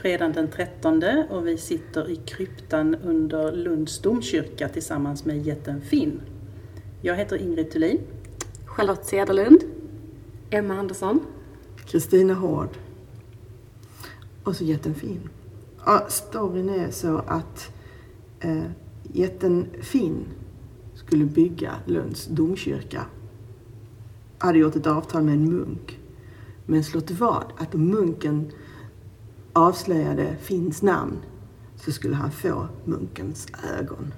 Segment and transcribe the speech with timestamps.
[0.00, 6.20] Fredagen den 13 och vi sitter i kryptan under Lunds domkyrka tillsammans med jätten Finn.
[7.00, 8.00] Jag heter Ingrid Thulin.
[8.64, 9.64] Charlotte Cederlund.
[10.50, 11.20] Emma Andersson.
[11.86, 12.68] Kristina Hård.
[14.44, 15.28] Och så jätten Finn.
[15.86, 17.72] Ja, storyn är så att
[18.40, 18.64] eh,
[19.02, 20.24] jätten Finn
[20.94, 23.06] skulle bygga Lunds domkyrka.
[24.38, 25.98] Hade gjort ett avtal med en munk.
[26.66, 28.52] Men slått vad att om munken
[29.52, 31.18] avslöjade Finns namn
[31.76, 33.46] så skulle han få munkens
[33.78, 34.14] ögon.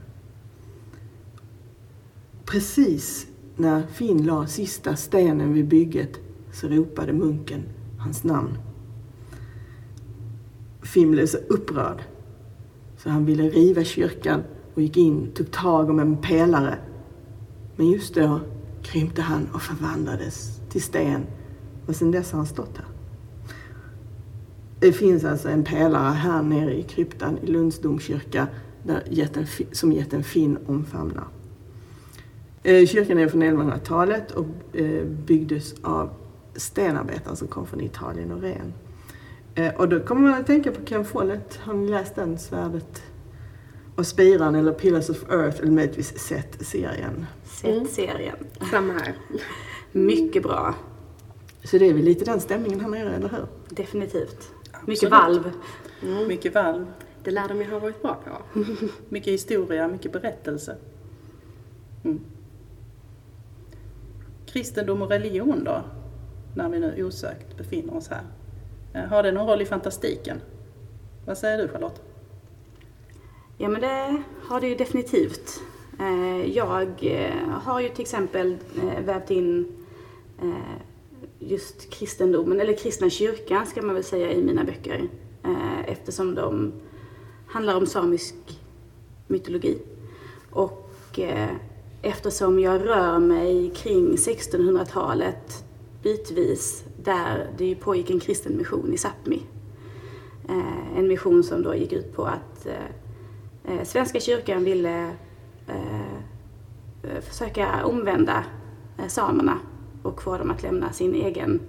[2.44, 6.18] Precis när Finn la sista stenen vid bygget
[6.52, 7.62] så ropade munken
[7.98, 8.58] hans namn.
[10.82, 12.02] Finn blev så upprörd
[12.96, 14.42] så han ville riva kyrkan
[14.74, 16.78] och gick in, tog tag om en pelare.
[17.76, 18.40] Men just då
[18.82, 21.26] krympte han och förvandlades till sten
[21.86, 22.91] och sedan dess har han stått här.
[24.82, 28.46] Det finns alltså en pelare här nere i kryptan i Lunds domkyrka
[28.82, 31.24] där jätten, som jätten Finn omfamnar.
[32.62, 36.10] Eh, Kyrkan är från 1100-talet och eh, byggdes av
[36.56, 38.72] stenarbetare som kom från Italien och Ren.
[39.54, 41.56] Eh, Och då kommer man att tänka på Ken Follett.
[41.56, 42.38] Har ni läst den?
[42.38, 43.02] Svärdet
[43.96, 47.26] och spiran eller Pillars of Earth eller möjligtvis sett serien.
[47.44, 48.36] Sett serien.
[48.70, 49.14] Samma här.
[49.92, 50.74] Mycket bra.
[51.64, 53.46] Så det är väl lite den stämningen här nere, eller hur?
[53.68, 54.50] Definitivt.
[54.86, 55.52] Mycket valv.
[56.28, 56.86] Mycket valv,
[57.24, 58.58] Det lär de ju ha varit bra på.
[59.08, 60.76] mycket historia, mycket berättelse.
[62.04, 62.20] Mm.
[64.46, 65.82] Kristendom och religion då,
[66.56, 68.22] när vi nu osökt befinner oss här.
[68.94, 70.40] Eh, Har det någon roll i fantastiken?
[71.26, 72.02] Vad säger du Charlotte?
[73.58, 75.60] Ja men det har det ju definitivt.
[76.00, 78.56] Eh, Jag eh, har ju till exempel
[79.04, 79.72] vävt in
[81.46, 85.08] just kristendomen, eller kristna kyrkan ska man väl säga i mina böcker.
[85.44, 86.72] Eh, eftersom de
[87.46, 88.34] handlar om samisk
[89.26, 89.78] mytologi.
[90.50, 91.50] Och eh,
[92.02, 95.64] eftersom jag rör mig kring 1600-talet
[96.02, 99.42] bitvis där det ju pågick en kristen mission i Sápmi.
[100.48, 102.66] Eh, en mission som då gick ut på att
[103.84, 105.10] Svenska kyrkan ville
[107.20, 108.44] försöka omvända
[109.08, 109.58] samerna
[110.02, 111.60] och få dem att lämna sin egen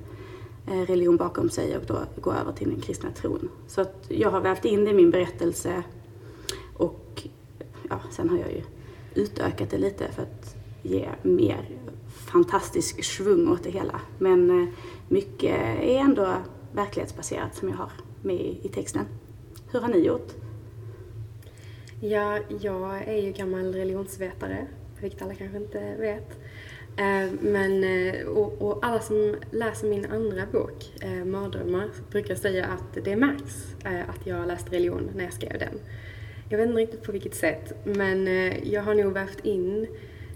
[0.67, 3.49] eh, religion bakom sig och då gå över till den kristna tron.
[3.67, 5.83] Så att jag har vävt in det i min berättelse
[6.73, 7.27] och
[7.89, 8.61] ja, sen har jag ju
[9.15, 11.69] utökat det lite för att ge mer
[12.07, 14.01] fantastisk svung åt det hela.
[14.17, 14.67] Men eh,
[15.07, 16.33] mycket är ändå
[16.73, 17.91] verklighetsbaserat som jag har
[18.21, 19.05] med i i texten.
[19.71, 20.33] Hur har ni gjort?
[22.01, 24.67] Ja, jag är ju gammal religionsvetare,
[25.01, 26.42] vilket alla kanske inte vet.
[26.97, 32.65] Eh, men, eh, och, och alla som läser min andra bok, eh, Mardrömmar, brukar säga
[32.65, 35.79] att det märks att jag läste religion när jag skrev den.
[36.49, 38.27] Jag vet inte riktigt på vilket sätt, men
[38.63, 39.87] jag har nog vävt in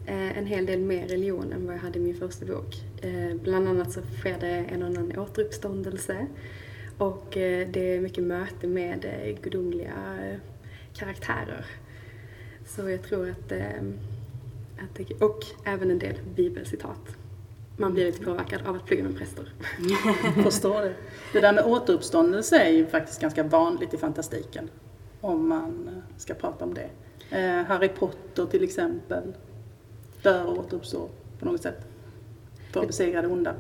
[0.06, 2.76] en hel del mer religion än vad jag hade i min första bok.
[3.44, 6.28] Bland annat så sker det en och annan återuppståndelse
[6.98, 9.06] och det är mycket möte med
[9.42, 10.18] gudomliga
[10.94, 11.66] karaktärer.
[12.66, 13.52] Så jag tror att,
[15.20, 17.18] och även en del bibelcitat.
[17.78, 19.54] Man blir lite påverkad av att plugga med präster.
[20.44, 20.94] Förstår det.
[21.34, 24.70] Det där med återuppståndelse är ju faktiskt ganska vanligt i fantastiken.
[25.22, 26.90] Om man eh, ska prata om det.
[27.38, 29.34] Eh, Harry Potter till exempel
[30.22, 31.10] dör och återuppstår
[31.40, 31.86] på något sätt.
[32.72, 33.56] För att besegra det onda.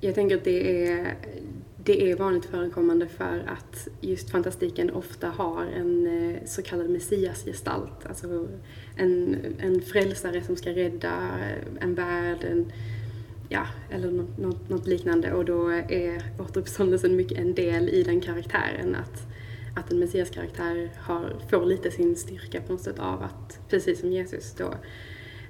[0.00, 1.16] Jag tänker att det är,
[1.84, 8.06] det är vanligt förekommande för att just fantastiken ofta har en eh, så kallad messiasgestalt.
[8.06, 8.48] Alltså
[8.96, 11.12] en, en frälsare som ska rädda
[11.80, 12.72] en värld, en,
[13.48, 15.32] ja, eller något, något, något liknande.
[15.32, 18.94] Och då är återuppståndelsen mycket en del i den karaktären.
[18.94, 19.22] Att,
[19.76, 24.12] att en messiaskaraktär har, får lite sin styrka på något sätt av att, precis som
[24.12, 24.74] Jesus, då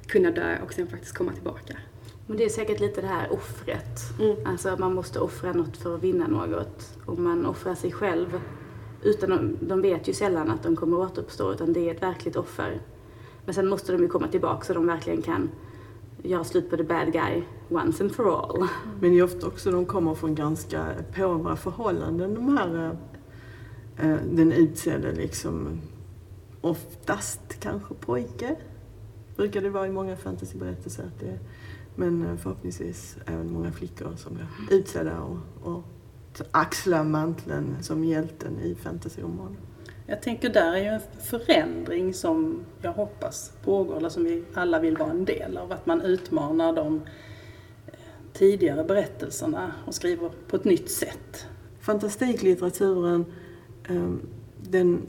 [0.07, 1.77] kunna dö och sen faktiskt komma tillbaka.
[2.27, 4.01] Men det är säkert lite det här offret.
[4.21, 4.37] Mm.
[4.45, 6.99] Alltså man måste offra något för att vinna något.
[7.07, 8.41] Och man offrar sig själv.
[9.03, 12.37] Utan de, de vet ju sällan att de kommer återuppstå utan det är ett verkligt
[12.37, 12.81] offer.
[13.45, 15.51] Men sen måste de ju komma tillbaka så de verkligen kan
[16.23, 18.69] göra slut på the bad guy once and for all.
[19.01, 20.87] Men det är ofta också de kommer från ganska
[21.17, 22.97] påvra förhållanden de här
[23.97, 25.81] eh, den utsedde liksom
[26.61, 28.57] oftast kanske pojke.
[29.37, 31.39] Brukar det vara i många fantasyberättelser att det är,
[31.95, 35.39] men eh, förhoppningsvis även många flickor som blir utsedda och,
[35.73, 35.83] och
[36.51, 39.57] axlar manteln som hjälten i fantasyromaner.
[40.07, 44.79] Jag tänker där är ju en förändring som jag hoppas pågår, eller som vi alla
[44.79, 45.73] vill vara en del av.
[45.73, 46.97] Att man utmanar de
[47.87, 47.95] eh,
[48.33, 51.47] tidigare berättelserna och skriver på ett nytt sätt.
[51.81, 53.25] Fantastiklitteraturen
[53.89, 54.21] ehm,
[54.61, 55.03] den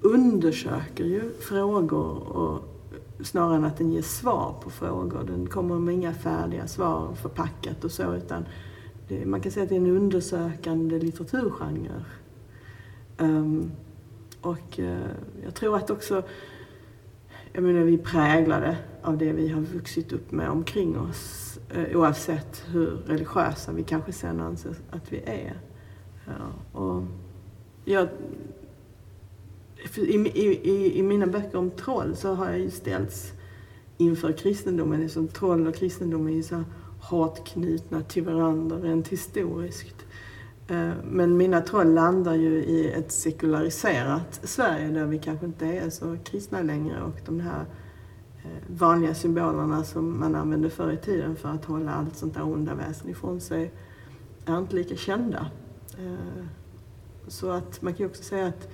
[0.00, 2.75] undersöker ju frågor och
[3.24, 5.24] snarare än att den ger svar på frågor.
[5.24, 8.44] Den kommer med inga färdiga svar förpackat och så utan
[9.08, 12.04] det, man kan säga att det är en undersökande litteraturgenre.
[13.18, 13.72] Um,
[14.40, 14.98] och uh,
[15.44, 16.22] jag tror att också,
[17.52, 21.96] jag menar vi är präglade av det vi har vuxit upp med omkring oss uh,
[21.96, 25.60] oavsett hur religiösa vi kanske sen anser att vi är.
[26.26, 27.02] Ja, och
[27.84, 28.08] jag,
[29.96, 33.32] i, i, I mina böcker om troll så har jag ju ställts
[33.96, 35.00] inför kristendomen.
[35.00, 36.64] Liksom troll och kristendom är ju så
[37.00, 40.06] hårt knutna till varandra rent historiskt.
[40.68, 45.90] Eh, men mina troll landar ju i ett sekulariserat Sverige där vi kanske inte är
[45.90, 47.64] så kristna längre och de här
[48.44, 52.42] eh, vanliga symbolerna som man använde förr i tiden för att hålla allt sånt där
[52.42, 53.72] onda väsen ifrån sig
[54.46, 55.50] är inte lika kända.
[55.98, 56.44] Eh,
[57.28, 58.68] så att man kan ju också säga att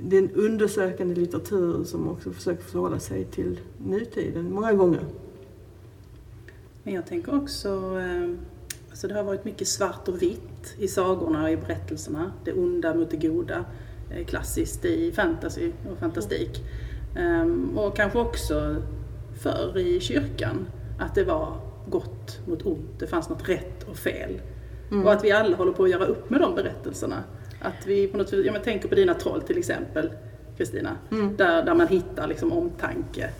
[0.00, 5.04] det är en undersökande litteratur som också försöker förhålla sig till nutiden många gånger.
[6.82, 7.68] Men jag tänker också,
[7.98, 8.30] eh,
[8.90, 12.32] alltså det har varit mycket svart och vitt i sagorna och i berättelserna.
[12.44, 13.64] Det onda mot det goda,
[14.10, 16.64] eh, klassiskt i fantasy och fantastik.
[17.16, 18.76] Ehm, och kanske också
[19.42, 20.66] förr i kyrkan,
[20.98, 21.56] att det var
[21.88, 24.40] gott mot ont, det fanns något rätt och fel.
[24.90, 25.06] Mm.
[25.06, 27.24] Och att vi alla håller på att göra upp med de berättelserna.
[27.62, 30.10] Att vi på något vis, jag tänker på dina troll till exempel,
[30.56, 30.96] Kristina.
[31.10, 31.36] Mm.
[31.36, 33.30] Där, där man hittar liksom omtanke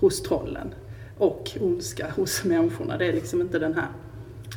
[0.00, 0.74] hos trollen
[1.18, 2.98] och ondska hos människorna.
[2.98, 3.88] Det är liksom inte den här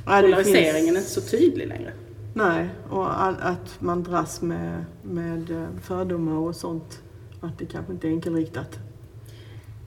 [0.06, 1.18] ja, polariseringen finns...
[1.18, 1.92] är inte så tydlig längre.
[2.34, 7.02] Nej, och all, att man dras med, med eh, fördomar och sånt.
[7.42, 8.80] Att det kanske inte är enkelriktat.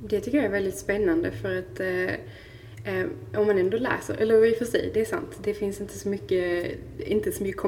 [0.09, 3.07] Det tycker jag är väldigt spännande för att eh, eh,
[3.37, 5.99] om man ändå läser, eller i och för sig, det är sant, det finns inte
[5.99, 7.61] så mycket, inte så mycket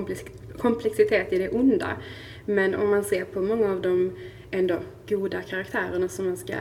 [0.62, 1.97] komplexitet i det onda.
[2.44, 4.12] Men om man ser på många av de
[4.50, 4.79] ändå
[5.09, 6.55] goda karaktärerna som man ska,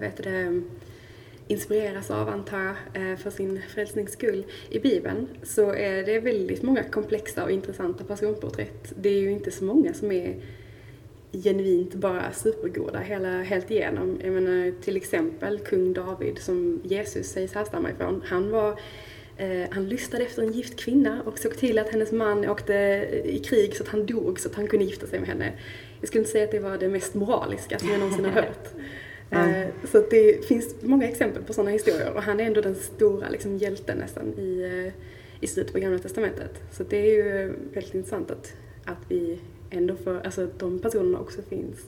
[0.00, 0.62] vet det,
[1.48, 4.44] inspireras av, antar jag, eh, för sin frälsnings skull.
[4.70, 8.92] I Bibeln så är det väldigt många komplexa och intressanta personporträtt.
[8.96, 10.36] Det är ju inte så många som är
[11.32, 14.18] genuint bara supergoda hela, helt igenom.
[14.24, 18.22] Jag menar till exempel kung David som Jesus sägs härstamma ifrån.
[18.26, 18.80] Han var
[19.70, 22.74] han lystade efter en gift kvinna och såg till att hennes man åkte
[23.24, 25.52] i krig så att han dog så att han kunde gifta sig med henne.
[26.00, 28.68] Jag skulle inte säga att det var det mest moraliska som jag någonsin har hört.
[29.30, 29.70] Mm.
[29.84, 33.56] Så det finns många exempel på sådana historier och han är ändå den stora liksom,
[33.56, 34.92] hjälten nästan i, eh,
[35.40, 36.62] i slutet på Gamla Testamentet.
[36.72, 38.52] Så det är ju väldigt intressant att,
[38.84, 39.38] att vi
[39.70, 41.86] ändå får, alltså de personerna också finns.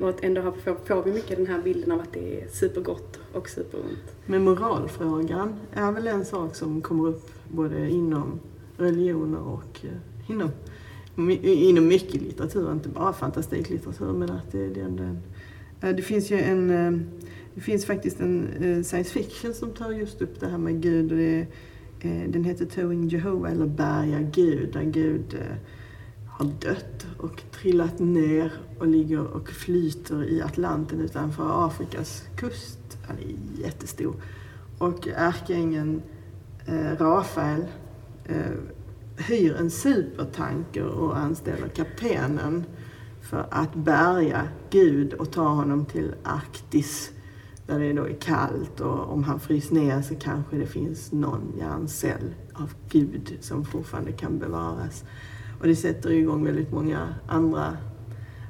[0.00, 3.18] Och att ändå får, får vi mycket den här bilden av att det är supergott
[3.32, 4.16] och superont.
[4.26, 8.40] Men moralfrågan är väl en sak som kommer upp både inom
[8.76, 10.50] religioner och eh, inom,
[11.42, 15.22] inom mycket litteratur, inte bara fantastiklitteratur, men att det, det är en
[15.80, 17.00] eh, det finns ju en, eh,
[17.54, 21.12] det finns faktiskt en science fiction som tar just upp det här med Gud.
[21.12, 21.46] Och det,
[22.28, 25.36] den heter Towing Jehovah eller Berga Gud, där Gud
[26.32, 32.98] har dött och trillat ner och ligger och flyter i Atlanten utanför Afrikas kust.
[33.06, 34.14] Han är jättestor.
[34.78, 36.02] Och ärkeängeln
[36.66, 37.64] eh, Rafael
[38.24, 38.52] eh,
[39.16, 42.64] hyr en supertanker och anställer kaptenen
[43.22, 47.10] för att bärga Gud och ta honom till Arktis
[47.66, 51.52] där det då är kallt och om han frys ner så kanske det finns någon
[51.58, 55.04] hjärncell av Gud som fortfarande kan bevaras.
[55.62, 57.76] Och det sätter igång väldigt många andra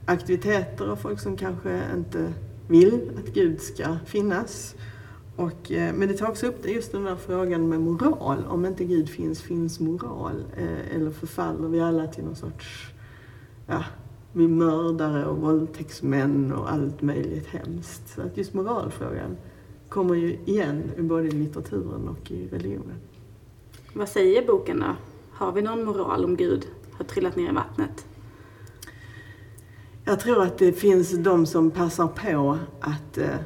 [0.05, 2.33] aktiviteter och folk som kanske inte
[2.69, 4.75] vill att Gud ska finnas.
[5.37, 8.45] Och, eh, men det tar också upp just den där frågan med moral.
[8.49, 10.45] Om inte Gud finns, finns moral?
[10.57, 12.93] Eh, eller förfaller vi alla till någon sorts
[13.67, 13.85] ja,
[14.33, 18.15] vi mördare och våldtäktsmän och allt möjligt hemskt.
[18.15, 19.37] Så att just moralfrågan
[19.89, 22.97] kommer ju igen både i litteraturen och i religionen.
[23.95, 24.97] Vad säger boken då?
[25.33, 26.67] Har vi någon moral om Gud
[26.99, 28.07] har trillat ner i vattnet?
[30.05, 33.37] Jag tror att det finns de som passar på att eh,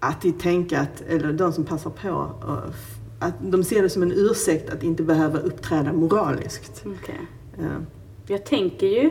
[0.00, 2.74] att tänka att, eller de som passar på, eh,
[3.18, 6.84] att de ser det som en ursäkt att inte behöva uppträda moraliskt.
[6.86, 7.20] Okej.
[7.58, 7.82] Eh,
[8.26, 9.10] Jag tänker ju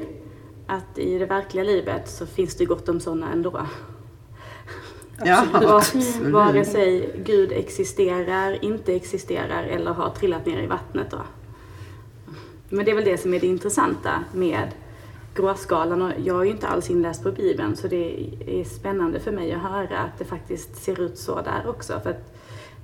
[0.67, 3.67] att i det verkliga livet så finns det gott om sådana ändå.
[5.23, 6.33] Ja, absolut.
[6.33, 11.21] Vare sig Gud existerar, inte existerar eller har trillat ner i vattnet då.
[12.69, 14.67] Men det är väl det som är det intressanta med
[15.35, 19.31] gråskalan och jag är ju inte alls inläst på Bibeln så det är spännande för
[19.31, 21.99] mig att höra att det faktiskt ser ut så där också.
[22.03, 22.37] För att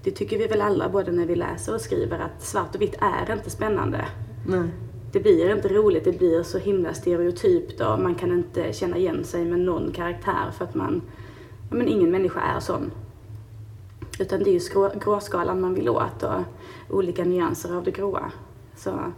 [0.03, 2.95] det tycker vi väl alla både när vi läser och skriver att svart och vitt
[3.01, 4.05] är inte spännande.
[4.47, 4.69] Nej.
[5.11, 9.23] Det blir inte roligt, det blir så himla stereotypt och man kan inte känna igen
[9.23, 11.22] sig med någon karaktär för att man, ja,
[11.73, 12.91] men ingen människa är sån.
[14.19, 16.41] Utan det är ju gråskalan man vill åt och
[16.89, 18.31] olika nyanser av det gråa.
[18.75, 19.13] Så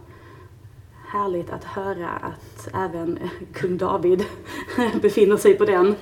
[1.06, 3.18] härligt att höra att även
[3.52, 4.24] kung David
[5.02, 5.94] befinner sig på den.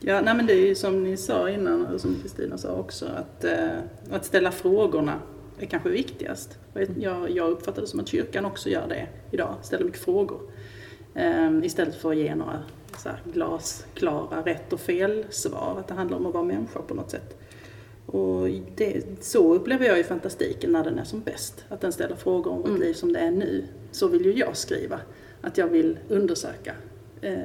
[0.00, 3.06] Ja, nej men det är ju som ni sa innan, och som Kristina sa också,
[3.06, 3.78] att, eh,
[4.10, 5.18] att ställa frågorna
[5.58, 6.58] är kanske viktigast.
[6.94, 10.40] Jag, jag uppfattar det som att kyrkan också gör det idag, ställer mycket frågor.
[11.14, 12.62] Eh, istället för att ge några
[12.98, 16.94] så här glasklara rätt och fel svar, att det handlar om att vara människa på
[16.94, 17.38] något sätt.
[18.06, 21.64] Och det, så upplever jag ju fantastiken när den är som bäst.
[21.68, 23.64] Att den ställer frågor om vårt liv som det är nu.
[23.90, 25.00] Så vill ju jag skriva.
[25.40, 26.74] Att jag vill undersöka
[27.20, 27.36] eh,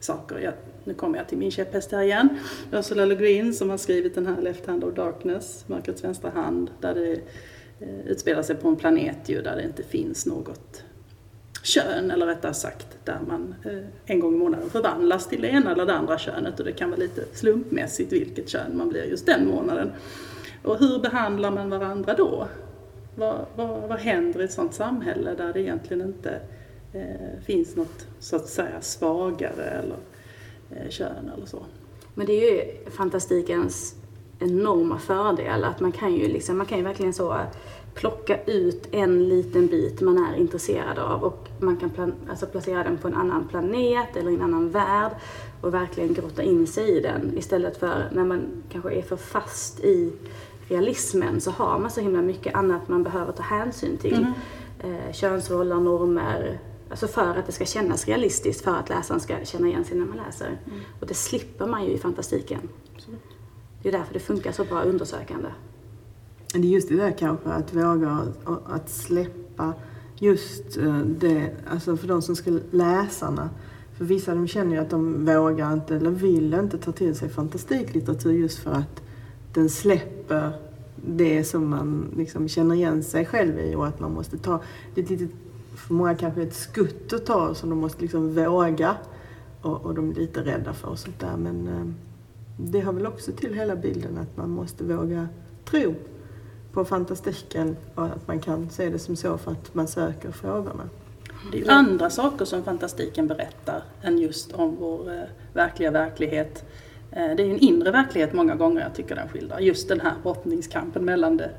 [0.00, 0.38] saker.
[0.38, 2.28] Jag, nu kommer jag till min käpphäst här igen.
[2.72, 6.70] Ursula Le Guin som har skrivit den här Left Hand of Darkness, Mörkrets vänstra hand,
[6.80, 7.12] där det
[7.80, 10.84] eh, utspelar sig på en planet ju där det inte finns något
[11.62, 15.72] kön, eller rättare sagt där man eh, en gång i månaden förvandlas till det ena
[15.72, 19.26] eller det andra könet och det kan vara lite slumpmässigt vilket kön man blir just
[19.26, 19.92] den månaden.
[20.64, 22.48] Och hur behandlar man varandra då?
[23.14, 26.40] Vad, vad, vad händer i ett sådant samhälle där det egentligen inte
[26.92, 29.96] eh, finns något så att säga svagare eller
[30.70, 31.62] eh, kön eller så?
[32.14, 33.94] Men det är ju fantastikens
[34.38, 37.40] enorma fördel att man kan ju liksom, man kan ju verkligen så
[37.94, 42.84] plocka ut en liten bit man är intresserad av och man kan plan, alltså placera
[42.84, 45.12] den på en annan planet eller i en annan värld
[45.60, 49.80] och verkligen grotta in sig i den istället för när man kanske är för fast
[49.80, 50.12] i
[50.68, 54.26] realismen så har man så himla mycket annat man behöver ta hänsyn till.
[54.78, 56.58] Eh, könsroller, normer,
[56.90, 60.06] alltså för att det ska kännas realistiskt, för att läsaren ska känna igen sig när
[60.06, 60.58] man läser.
[61.00, 62.68] Och det slipper man ju i fantastiken.
[63.82, 65.48] Det är därför det funkar så bra undersökande.
[66.52, 68.26] Det är just det där kanske, att våga
[68.66, 69.74] att släppa
[70.20, 73.50] just eh, det, alltså för de som ska läsarna.
[73.98, 77.28] För vissa de känner ju att de vågar inte eller vill inte ta till sig
[77.28, 79.02] fantastiklitteratur just för att
[79.52, 80.52] den släpper
[81.06, 84.60] det som man liksom känner igen sig själv i och att man måste ta,
[84.94, 85.30] det är ett litet,
[85.74, 88.96] för många kanske ett skutt att ta som de måste liksom våga
[89.62, 91.86] och, och de är lite rädda för och sånt där men eh,
[92.56, 95.28] det har väl också till hela bilden att man måste våga
[95.64, 95.94] tro
[96.72, 100.88] på fantastiken och att man kan se det som så för att man söker frågorna.
[101.52, 105.22] Det är ju andra saker som fantastiken berättar än just om vår eh,
[105.52, 106.64] verkliga verklighet.
[107.12, 109.58] Eh, det är ju en inre verklighet många gånger jag tycker den skildrar.
[109.58, 111.50] Just den här brottningskampen mellan det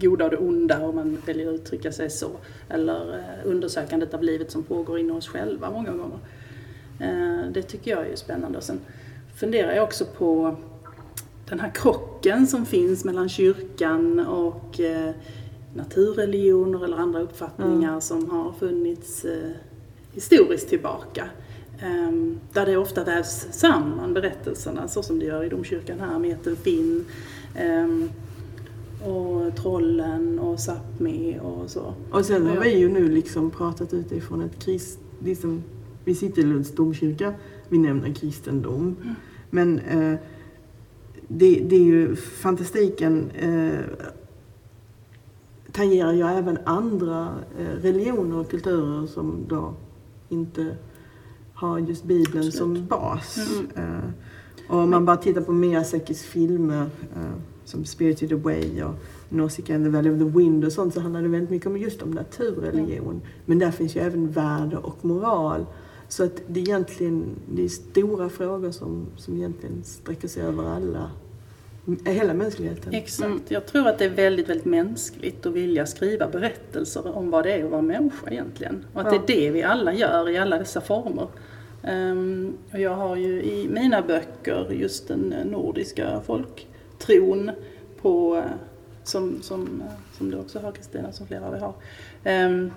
[0.00, 2.30] goda och det onda om man väljer att uttrycka sig så.
[2.68, 6.18] Eller eh, undersökandet av livet som pågår inom oss själva många gånger.
[7.50, 8.58] Det tycker jag är spännande.
[8.58, 8.80] Och sen
[9.34, 10.56] funderar jag också på
[11.50, 15.14] den här krocken som finns mellan kyrkan och eh,
[15.74, 19.50] naturreligioner eller andra uppfattningar som har funnits eh,
[20.12, 21.28] historiskt tillbaka.
[21.82, 26.36] Ehm, där det ofta vävs samman berättelserna så som det gör i domkyrkan här med
[26.62, 27.04] Finn
[27.56, 28.10] ehm,
[29.04, 31.94] och trollen och Sápmi och så.
[32.10, 34.98] Och sen har vi ju nu liksom pratat utifrån ett krist...
[35.24, 35.62] Liksom,
[36.04, 37.34] vi sitter i Lunds domkyrka,
[37.68, 38.96] vi nämner kristendom.
[39.50, 40.18] Men eh,
[41.32, 43.80] det, det är ju fantastiken eh,
[45.72, 49.74] tangerar ju även andra eh, religioner och kulturer som då
[50.28, 50.76] inte
[51.54, 52.54] har just Bibeln Absolut.
[52.54, 53.38] som bas.
[53.74, 54.10] Eh,
[54.68, 57.32] och om man bara tittar på Miyazaki's filmer eh,
[57.64, 58.94] som Spirited Away och
[59.28, 61.76] Nausicaa and the Valley of the Wind och sånt så handlar det väldigt mycket om
[61.76, 63.20] just om naturreligion.
[63.44, 65.66] Men där finns ju även värde och moral.
[66.10, 70.64] Så att det är egentligen det är stora frågor som, som egentligen sträcker sig över
[70.64, 71.10] alla,
[72.04, 72.94] hela mänskligheten.
[72.94, 73.50] Exakt.
[73.50, 77.52] Jag tror att det är väldigt, väldigt mänskligt att vilja skriva berättelser om vad det
[77.52, 78.84] är att vara människa egentligen.
[78.92, 79.22] Och att Ja.
[79.26, 81.28] det är det vi alla gör i alla dessa former.
[81.82, 87.50] Ehm, och jag har ju i mina böcker just den eh, nordiska folktron
[88.02, 88.44] på, eh,
[89.04, 91.74] som, som, eh, som du också har Kristina, som flera av er har,
[92.24, 92.70] ehm,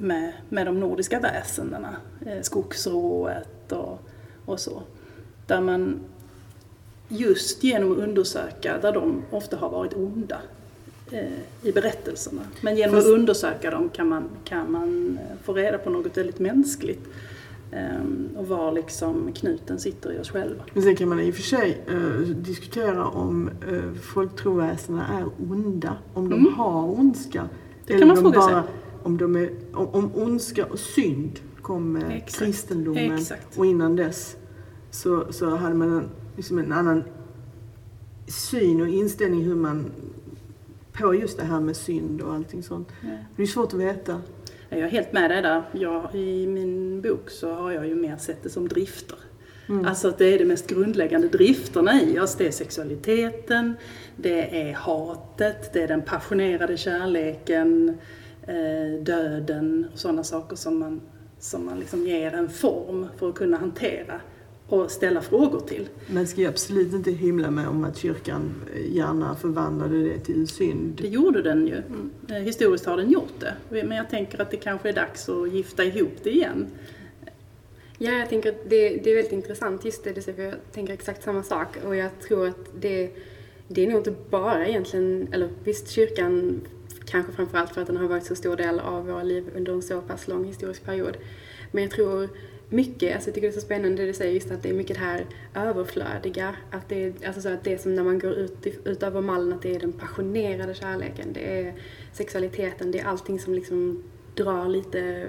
[0.00, 3.98] med, med de nordiska väsendena, eh, skogsrået och,
[4.44, 4.82] och så.
[5.46, 6.00] Där man
[7.08, 10.38] just genom att undersöka där de ofta har varit onda
[11.10, 12.42] eh, i berättelserna.
[12.60, 16.16] Men genom Fast- att undersöka dem kan man, kan man eh, få reda på något
[16.16, 17.08] väldigt mänskligt.
[17.72, 20.62] eh, Och var liksom knuten sitter i oss själva.
[20.72, 25.96] Men sen kan man i och för sig eh, diskutera om uh, folktroväsendena är onda.
[26.14, 26.54] Om de Mm.
[26.54, 27.48] har ondska.
[27.86, 28.54] Det kan man fråga sig.
[29.02, 32.38] Om, de är, om, om ondska och synd kom med Exakt.
[32.38, 33.58] kristendomen Exakt.
[33.58, 34.36] och innan dess
[34.90, 37.04] så, så hade man en, liksom en annan
[38.28, 39.90] syn och inställning hur man
[40.92, 42.88] på just det här med synd och allting sånt.
[43.02, 43.08] Ja.
[43.36, 44.22] Det är svårt att veta.
[44.68, 45.62] Jag är helt med dig där.
[45.72, 49.18] Jag, I min bok så har jag ju mer sett det som drifter.
[49.68, 49.86] Mm.
[49.86, 52.36] Alltså att det är de mest grundläggande drifterna i oss.
[52.36, 53.74] Det är sexualiteten,
[54.16, 57.98] det är hatet, det är den passionerade kärleken,
[59.00, 61.00] döden och sådana saker som man,
[61.38, 64.20] som man liksom ger en form för att kunna hantera
[64.68, 65.88] och ställa frågor till.
[66.06, 68.54] Man ska ju absolut inte hymla med om att kyrkan
[68.88, 70.98] gärna förvandlade det till synd.
[71.02, 71.82] Det gjorde den ju.
[72.28, 73.54] Eh, Historiskt har den gjort det.
[73.70, 76.66] Men jag tänker att det kanske är dags att gifta ihop det igen.
[77.98, 80.54] Ja, jag tänker att det, det är väldigt intressant just det du säger, för jag
[80.72, 81.68] tänker exakt samma sak.
[81.86, 83.10] Och jag tror att det,
[83.68, 86.60] det är nog inte bara egentligen, eller visst kyrkan,
[87.10, 89.82] kanske framförallt för att den har varit så stor del av våra liv under en
[89.82, 91.16] så pass lång historisk period.
[91.70, 92.28] Men jag tror
[92.68, 94.74] mycket, alltså jag tycker det är så spännande det du säger just att det är
[94.74, 96.56] mycket det här överflödiga.
[96.70, 99.52] Att det är, alltså så att det är som när man går ut, utöver mallen,
[99.52, 101.74] att det är den passionerade kärleken, det är
[102.12, 104.02] sexualiteten, det är allting som liksom
[104.34, 105.28] drar lite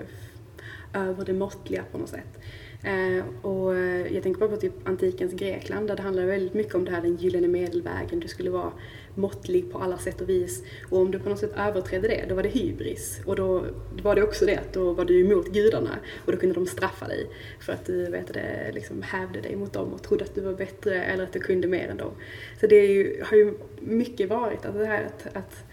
[0.93, 2.39] över det måttliga på något sätt.
[2.83, 3.75] Eh, och
[4.11, 7.01] jag tänker bara på typ antikens Grekland där det handlar väldigt mycket om det här
[7.01, 8.19] den gyllene medelvägen.
[8.19, 8.71] Du skulle vara
[9.15, 10.63] måttlig på alla sätt och vis.
[10.89, 13.21] Och om du på något sätt överträdde det, då var det hybris.
[13.25, 13.65] Och då
[14.03, 17.07] var det också det att då var du emot gudarna och då kunde de straffa
[17.07, 20.41] dig för att du vet det, liksom hävde dig mot dem och trodde att du
[20.41, 22.11] var bättre eller att du kunde mer än dem.
[22.59, 25.63] Så det ju, har ju mycket varit alltså det här att, att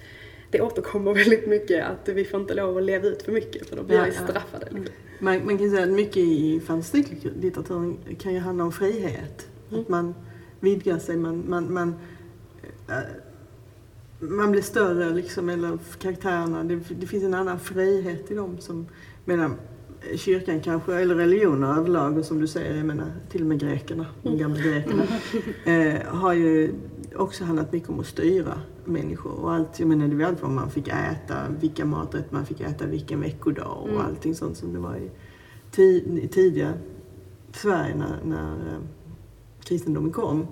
[0.51, 3.77] det återkommer väldigt mycket att vi får inte lov att leva ut för mycket för
[3.77, 4.27] då blir Ja, vi ja.
[4.29, 4.67] straffade.
[4.71, 4.95] Liksom.
[5.19, 9.49] Man, man kan säga att mycket i fantastiklitteraturen kan ju handla om frihet.
[9.71, 9.81] Mm.
[9.81, 10.15] Att man
[10.61, 11.95] vidgar sig, man, man, man,
[12.89, 12.95] äh,
[14.21, 16.65] man blir större liksom, eller karaktärerna.
[16.65, 18.87] Det, det finns en annan frihet i dem som,
[19.25, 19.55] medan
[20.17, 24.07] kyrkan kanske, eller religioner överlag, och som du säger, jag menar till och med grekerna,
[24.23, 25.03] de gamla grekerna,
[25.65, 26.75] eh, har ju
[27.17, 29.33] också handlat mycket om att styra människor.
[29.33, 32.61] Och allt, jag menar, det var allt vad man fick äta, vilka maträtt man fick
[32.61, 34.01] äta, vilken veckodag och Mm.
[34.01, 35.11] allting sånt som det var i,
[35.71, 36.73] ti, i tidiga
[37.53, 38.79] Sverige när, när eh,
[39.65, 40.47] kristendomen kom.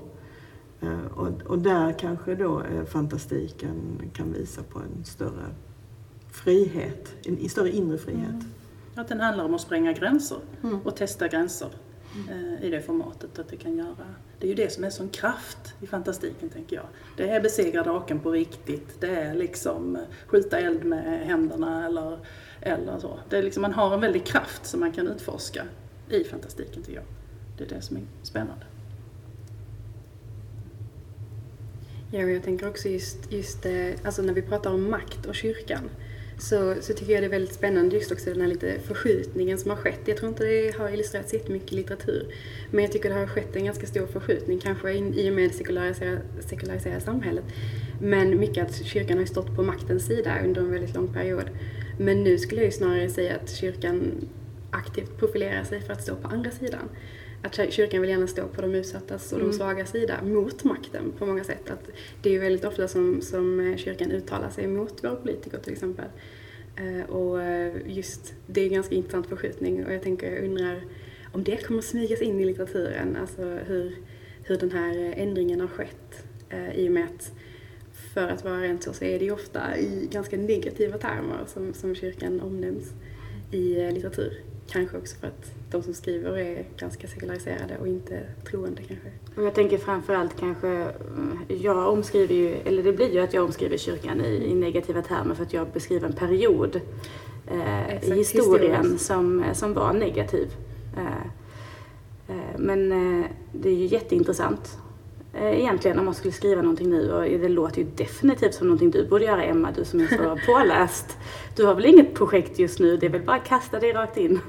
[0.86, 5.46] Eh, och, och där kanske då eh, fantastiken kan visa på en större
[6.30, 8.44] frihet, en, större inre frihet.
[8.94, 10.80] Att den handlar om att spränga gränser Mm.
[10.80, 11.68] och testa gränser
[12.30, 13.38] eh, i det formatet.
[13.38, 14.06] Att det kan göra.
[14.38, 16.86] Det är ju det som är sån kraft i fantastiken tänker jag.
[17.16, 19.00] Det är besegra draken på riktigt.
[19.00, 22.18] Det är liksom skjuta eld med händerna eller,
[22.60, 23.18] eller så.
[23.28, 25.64] Det är liksom, man har en väldig kraft som man kan utforska
[26.08, 27.04] i fantastiken tycker jag.
[27.58, 28.64] Det är det som är spännande.
[32.10, 35.90] Ja, jag tänker också just, just eh, alltså när vi pratar om makt och kyrkan
[36.38, 39.70] så, så tycker jag det är väldigt spännande just också den här lite förskjutningen som
[39.70, 40.00] har skett.
[40.04, 42.34] Jag tror inte det har illustrerats jättemycket i litteratur.
[42.70, 45.50] Men jag tycker det har skett en ganska stor förskjutning, kanske in, i och med
[45.50, 47.44] det sekulariserade, sekulariserade samhället.
[48.00, 51.50] Men mycket att kyrkan har stått på maktens sida under en väldigt lång period.
[51.98, 54.28] Men nu skulle jag ju snarare säga att kyrkan
[54.70, 56.88] aktivt profilerar sig för att stå på andra sidan.
[57.46, 61.12] Att kyr- kyrkan vill gärna stå på de utsattas och de svaga sida mot makten
[61.18, 61.70] på många sätt.
[61.70, 61.90] Att
[62.22, 65.72] det är ju väldigt ofta som, som eh, kyrkan uttalar sig mot våra politiker till
[65.72, 66.04] exempel.
[66.76, 70.80] Eh, och eh, just det är en ganska intressant förskjutning och jag tänker, jag undrar
[71.32, 73.96] om det kommer att smygas in i litteraturen, alltså hur,
[74.44, 76.24] hur den här ändringen har skett.
[76.74, 77.32] I och med att
[78.14, 81.74] för att vara rent så, så är det ju ofta i ganska negativa termer som,
[81.74, 82.92] som kyrkan omnämns
[83.50, 84.32] i eh, litteratur.
[84.68, 89.08] Kanske också för att de som skriver är ganska sekulariserade och inte troende kanske.
[89.36, 93.44] Och jag tänker framförallt kanske, eh, jag omskriver ju, eller det blir ju att jag
[93.44, 96.80] omskriver kyrkan i, i negativa termer för att jag beskriver en period
[97.46, 99.06] eh, Exakt, i historien historiskt.
[99.06, 100.48] som, eh, som var negativ.
[100.96, 101.26] Eh,
[102.36, 102.88] eh, men
[103.52, 104.78] det är ju jätteintressant
[105.40, 109.06] egentligen om man skulle skriva någonting nu och det låter ju definitivt som någonting du
[109.06, 111.18] borde göra Emma, du som är så påläst.
[111.56, 114.16] Du har väl inget projekt just nu, det är väl bara att kasta dig rakt
[114.16, 114.40] in.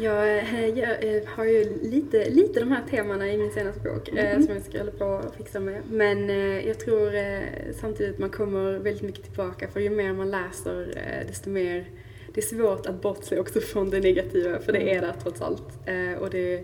[0.00, 4.08] Jag, eh, jag eh, har ju lite, lite de här temana i min senaste bok
[4.08, 5.82] eh, som jag ska hålla på och fixa med.
[5.90, 7.40] Men eh, jag tror eh,
[7.80, 11.86] samtidigt att man kommer väldigt mycket tillbaka för ju mer man läser eh, desto mer
[12.34, 15.68] det är svårt att bortse också från det negativa för det är där trots allt.
[15.86, 16.60] Eh, och det, eh,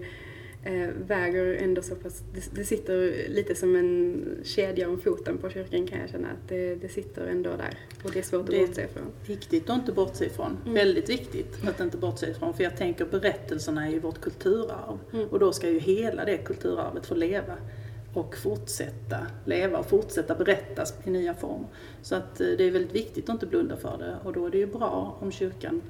[1.06, 5.86] väger ändå så pass, det, det sitter lite som en kedja om foten på kyrkan
[5.86, 8.62] kan jag känna att det, det sitter ändå där och det är svårt Det är
[8.62, 9.06] att bortse ifrån.
[9.26, 10.58] Viktigt att inte bortse ifrån.
[10.66, 12.54] Väldigt viktigt att inte bortse ifrån.
[12.54, 14.98] För jag tänker berättelserna är ju vårt kulturarv.
[15.30, 17.56] Och då ska ju hela det kulturarvet få leva
[18.14, 21.68] och fortsätta leva och fortsätta berättas i nya former.
[22.02, 24.50] Så att eh, det är väldigt viktigt att inte blunda för det och då är
[24.50, 25.82] det ju bra om kyrkan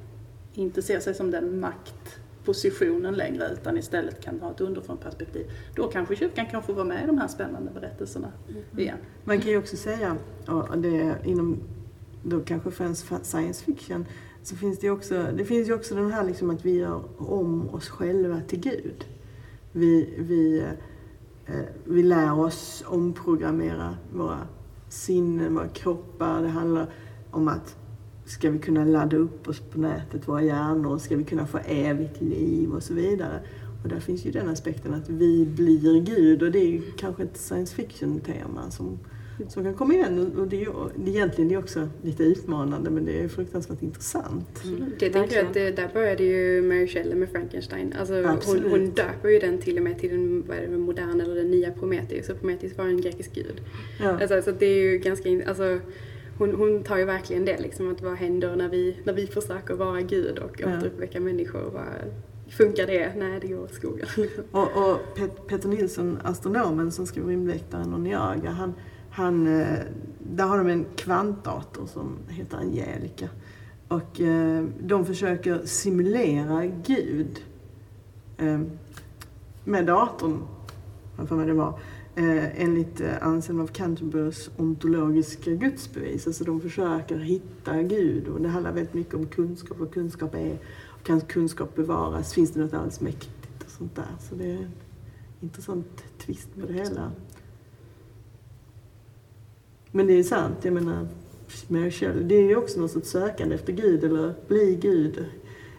[0.54, 1.60] inte ser sig som den
[2.44, 5.50] maktpositionen längre utan istället kan ha ett underifrån perspektiv.
[5.74, 8.32] Då kanske kyrkan kan få vara med i de här spännande berättelserna
[8.76, 8.98] igen.
[9.24, 11.58] Man kan ju också säga, och det är inom
[12.22, 14.06] då kanske främst science fiction,
[14.42, 17.74] så finns det också, det finns ju också den här liksom att vi gör om
[17.74, 19.04] oss själva till Gud.
[19.72, 20.64] Vi, vi,
[21.46, 21.54] eh,
[21.84, 24.38] vi lär oss omprogrammera våra
[24.88, 26.42] sinnen, våra kroppar.
[26.42, 26.86] Det handlar
[27.30, 27.76] om att
[28.24, 32.20] ska vi kunna ladda upp oss på nätet, våra hjärnor, ska vi kunna få evigt
[32.20, 33.40] liv och så vidare.
[33.82, 37.36] Och där finns ju den aspekten att vi blir Gud och det är kanske ett
[37.36, 38.98] science fiction-tema som,
[39.48, 40.32] som kan komma igen.
[40.38, 43.82] Och det är det är egentligen det är också lite utmanande men det är fruktansvärt
[43.82, 44.62] intressant.
[44.98, 47.94] Det tänker jag att det, där började ju Mary Shelley med Frankenstein.
[47.98, 51.34] Alltså hon, hon döper ju den till och med till den, vad det, moderna eller
[51.34, 52.28] den nya Prometheus.
[52.28, 53.60] Och Prometheus var en grekisk gud.
[54.00, 54.20] Ja.
[54.20, 55.78] Alltså, så det är ju ganska, alltså
[56.38, 59.74] hon, hon tar ju verkligen det liksom att vad händer när vi, när vi försöker
[59.74, 60.76] vara gud och Ja.
[60.78, 61.70] återuppväcka människor.
[61.74, 61.84] Vad,
[62.48, 63.12] funkar det?
[63.16, 64.06] Nej, det går åt skogen.
[64.50, 68.74] Och, och Pet, Peter Nilsson, astronomen som skrev Rymdväktaren och Niaga, han,
[69.10, 69.66] han, eh,
[70.18, 73.28] där har de en kvantdator som heter Angelica.
[73.88, 77.42] Och eh, de försöker simulera Gud
[78.38, 78.60] eh,
[79.64, 80.42] med datorn,
[81.28, 81.78] för mig det var,
[82.16, 86.26] eh, enligt eh, Anselm av Canterburys ontologiska gudsbevis.
[86.26, 90.58] Alltså de försöker hitta Gud och det handlar väldigt mycket om kunskap vad kunskap är
[91.02, 92.34] kan kunskap bevaras?
[92.34, 93.44] Finns det något allsmäktigt?
[93.44, 94.16] mäktigt och sånt där?
[94.20, 94.72] Så det är en
[95.40, 97.12] intressant twist på det hela.
[99.90, 101.08] Men det är sant, jag menar,
[101.68, 105.26] Mary Shelley, det är ju också något sorts sökande efter Gud eller bli Gud.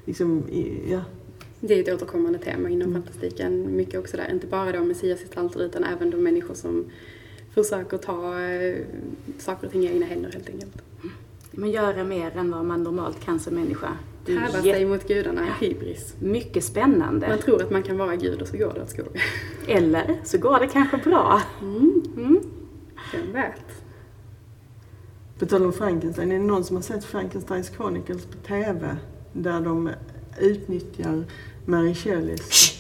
[0.06, 0.44] Liksom,
[0.88, 1.02] ja.
[1.60, 3.76] Det är ett återkommande tema inom fantastiken.
[3.76, 6.86] Mycket också där, inte bara då messiasgestalter utan även de människor som
[7.54, 8.76] försöker ta eh,
[9.38, 10.82] saker och ting i egna händer helt enkelt.
[11.52, 13.90] Men göra mer än vad man normalt kan som människa.
[14.28, 16.16] Jätte- sig mot gudarna, hybris.
[16.20, 17.28] mycket spännande.
[17.30, 19.22] Man tror att man kan vara gud och så går det åt skogen.
[19.68, 21.42] Eller så går det kanske bra.
[23.14, 23.62] Vem vet?
[25.40, 28.96] På tal om Frankenstein, är det någon som har sett Frankensteins Chronicles på TV?
[29.34, 29.90] Där de
[30.40, 31.26] utnyttjar
[31.66, 32.78] Mary Shelleys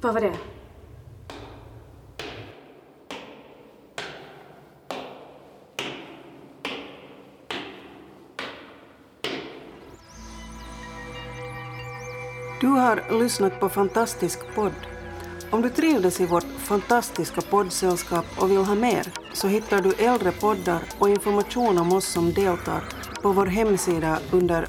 [0.00, 0.36] Vad var det?
[12.60, 14.72] Du har lyssnat på Fantastisk podd.
[15.50, 20.32] Om du trivdes i vårt fantastiska poddsällskap och vill ha mer så hittar du äldre
[20.32, 22.84] poddar och information om oss som deltar
[23.22, 24.68] på vår hemsida under